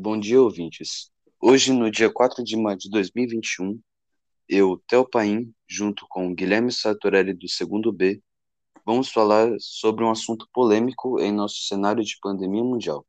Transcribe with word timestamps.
Bom 0.00 0.16
dia, 0.16 0.40
ouvintes. 0.40 1.10
Hoje, 1.42 1.72
no 1.72 1.90
dia 1.90 2.08
4 2.08 2.44
de 2.44 2.56
maio 2.56 2.78
de 2.78 2.88
2021, 2.88 3.80
eu, 4.48 4.80
Theo 4.86 5.04
Paim, 5.04 5.52
junto 5.66 6.06
com 6.08 6.32
Guilherme 6.32 6.70
Sartorelli 6.70 7.34
do 7.34 7.48
segundo 7.48 7.92
B, 7.92 8.22
vamos 8.86 9.10
falar 9.10 9.50
sobre 9.58 10.04
um 10.04 10.10
assunto 10.12 10.48
polêmico 10.52 11.18
em 11.18 11.32
nosso 11.32 11.62
cenário 11.66 12.04
de 12.04 12.16
pandemia 12.22 12.62
mundial, 12.62 13.04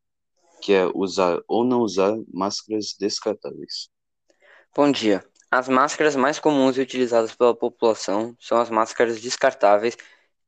que 0.63 0.73
é 0.73 0.89
usar 0.95 1.39
ou 1.47 1.63
não 1.63 1.81
usar 1.81 2.17
máscaras 2.33 2.95
descartáveis. 2.99 3.91
Bom 4.75 4.91
dia. 4.91 5.23
As 5.51 5.69
máscaras 5.69 6.15
mais 6.15 6.39
comuns 6.39 6.75
e 6.75 6.81
utilizadas 6.81 7.35
pela 7.35 7.55
população 7.55 8.35
são 8.39 8.59
as 8.59 8.71
máscaras 8.71 9.21
descartáveis, 9.21 9.95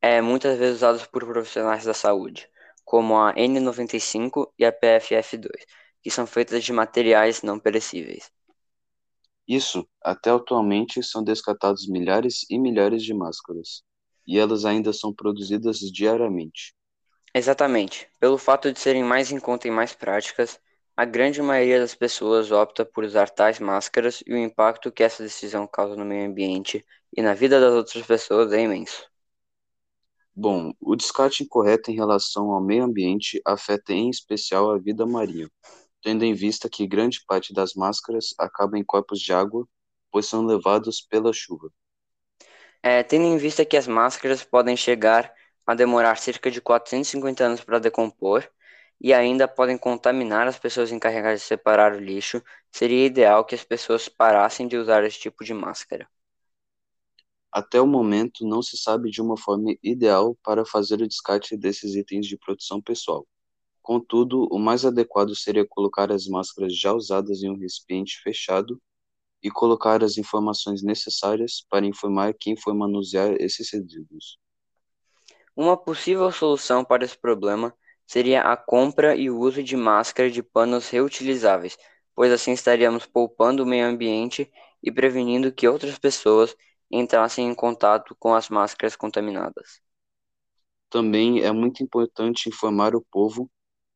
é, 0.02 0.20
muitas 0.22 0.58
vezes 0.58 0.78
usadas 0.78 1.06
por 1.06 1.24
profissionais 1.24 1.86
da 1.86 1.94
saúde, 1.94 2.50
como 2.84 3.16
a 3.16 3.32
N95 3.36 4.52
e 4.58 4.66
a 4.66 4.74
PFF2 4.74 5.52
que 6.02 6.12
são 6.12 6.26
feitas 6.26 6.64
de 6.64 6.74
materiais 6.74 7.42
não 7.42 7.60
perecíveis. 7.60 8.32
Isso, 9.48 9.88
até 10.02 10.30
atualmente 10.30 11.04
são 11.04 11.24
descartados 11.24 11.88
milhares 11.88 12.46
e 12.50 12.58
milhares 12.58 13.04
de 13.04 13.14
máscaras, 13.14 13.84
e 14.26 14.38
elas 14.40 14.66
ainda 14.66 14.94
são 14.94 15.14
produzidas 15.14 15.80
diariamente. 15.80 16.74
Exatamente. 17.34 18.10
Pelo 18.20 18.38
fato 18.38 18.72
de 18.72 18.80
serem 18.80 19.04
mais 19.04 19.32
em 19.32 19.40
conta 19.40 19.68
e 19.68 19.72
mais 19.72 19.94
práticas, 19.94 20.60
a 20.96 21.06
grande 21.06 21.42
maioria 21.42 21.80
das 21.80 21.96
pessoas 21.96 22.52
opta 22.52 22.86
por 22.86 23.04
usar 23.04 23.30
tais 23.30 23.60
máscaras 23.60 24.22
e 24.28 24.34
o 24.34 24.38
impacto 24.38 24.92
que 24.92 25.04
essa 25.04 25.24
decisão 25.24 25.66
causa 25.66 25.96
no 25.96 26.06
meio 26.06 26.30
ambiente 26.30 26.86
e 27.16 27.22
na 27.22 27.34
vida 27.34 27.60
das 27.60 27.74
outras 27.74 28.06
pessoas 28.06 28.52
é 28.52 28.62
imenso. 28.62 29.10
Bom, 30.36 30.74
o 30.80 30.96
descarte 30.96 31.44
incorreto 31.44 31.92
em 31.92 31.96
relação 31.96 32.52
ao 32.52 32.62
meio 32.62 32.84
ambiente 32.84 33.42
afeta 33.46 33.94
em 33.94 34.10
especial 34.10 34.72
a 34.72 34.78
vida 34.78 35.06
marinha, 35.06 35.50
tendo 36.02 36.26
em 36.26 36.34
vista 36.34 36.70
que 36.70 36.88
grande 36.88 37.24
parte 37.28 37.54
das 37.54 37.74
máscaras 37.76 38.34
acaba 38.40 38.78
em 38.78 38.84
corpos 38.84 39.20
de 39.22 39.34
água, 39.34 39.68
pois 40.12 40.26
são 40.28 40.46
levados 40.46 41.02
pela 41.02 41.34
chuva. 41.34 41.72
É, 42.84 43.04
tendo 43.04 43.26
em 43.26 43.38
vista 43.38 43.66
que 43.66 43.78
as 43.78 43.88
máscaras 43.88 44.44
podem 44.44 44.76
chegar 44.76 45.34
a 45.66 45.76
demorar 45.76 46.18
cerca 46.18 46.50
de 46.52 46.62
450 46.62 47.44
anos 47.44 47.64
para 47.64 47.80
decompor 47.80 48.48
e 49.00 49.14
ainda 49.14 49.48
podem 49.48 49.78
contaminar 49.78 50.48
as 50.48 50.60
pessoas 50.60 50.92
encarregadas 50.92 51.42
de 51.42 51.48
separar 51.48 51.94
o 51.94 52.00
lixo, 52.00 52.42
seria 52.72 53.06
ideal 53.06 53.46
que 53.46 53.56
as 53.56 53.64
pessoas 53.64 54.08
parassem 54.10 54.68
de 54.68 54.78
usar 54.78 55.04
esse 55.04 55.20
tipo 55.20 55.44
de 55.44 55.54
máscara. 55.54 56.08
Até 57.50 57.80
o 57.80 57.88
momento, 57.88 58.46
não 58.46 58.62
se 58.62 58.78
sabe 58.78 59.10
de 59.10 59.22
uma 59.22 59.38
forma 59.38 59.74
ideal 59.82 60.36
para 60.44 60.66
fazer 60.66 61.02
o 61.02 61.08
descarte 61.08 61.56
desses 61.56 61.96
itens 61.96 62.28
de 62.28 62.38
proteção 62.38 62.82
pessoal. 62.82 63.26
Contudo, 63.82 64.48
o 64.52 64.60
mais 64.60 64.86
adequado 64.86 65.36
seria 65.36 65.66
colocar 65.66 66.12
as 66.12 66.28
máscaras 66.28 66.78
já 66.78 66.94
usadas 66.94 67.42
em 67.42 67.50
um 67.50 67.58
recipiente 67.58 68.20
fechado 68.22 68.80
e 69.42 69.50
colocar 69.50 70.04
as 70.04 70.18
informações 70.18 70.84
necessárias 70.84 71.66
para 71.68 71.86
informar 71.86 72.34
quem 72.34 72.56
foi 72.56 72.74
manusear 72.74 73.34
esses 73.40 73.72
resíduos. 73.72 74.38
Uma 75.56 75.76
possível 75.76 76.32
solução 76.32 76.86
para 76.86 77.04
esse 77.04 77.18
problema 77.18 77.74
seria 78.06 78.42
a 78.42 78.56
compra 78.56 79.16
e 79.16 79.30
o 79.30 79.40
uso 79.40 79.64
de 79.64 79.76
máscaras 79.76 80.32
de 80.32 80.44
panos 80.44 80.90
reutilizáveis, 80.90 81.78
pois 82.16 82.32
assim 82.32 82.52
estaríamos 82.52 83.06
poupando 83.06 83.64
o 83.64 83.66
meio 83.66 83.88
ambiente 83.88 84.52
e 84.84 84.92
prevenindo 84.92 85.52
que 85.52 85.68
outras 85.68 85.98
pessoas 85.98 86.56
entrassem 86.92 87.48
em 87.48 87.56
contato 87.56 88.16
com 88.20 88.34
as 88.36 88.50
máscaras 88.50 88.96
contaminadas. 88.96 89.82
Também 90.90 91.42
é 91.42 91.52
muito 91.52 91.82
importante 91.82 92.50
informar 92.50 92.96
o 92.96 93.06
povo 93.10 93.50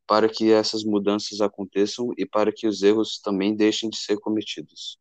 para 0.08 0.30
que 0.30 0.52
essas 0.52 0.84
mudanças 0.84 1.42
aconteçam 1.42 2.12
e 2.18 2.26
para 2.26 2.52
que 2.52 2.68
os 2.68 2.82
erros 2.84 3.20
também 3.20 3.56
deixem 3.56 3.90
de 3.90 3.98
ser 3.98 4.18
cometidos. 4.20 4.98